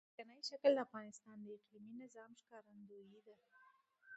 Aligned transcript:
ځمکنی 0.09 0.39
شکل 0.49 0.71
د 0.75 0.79
افغانستان 0.87 1.37
د 1.41 1.47
اقلیمي 1.57 1.93
نظام 2.03 2.31
ښکارندوی 2.41 3.19
ده. 3.27 3.37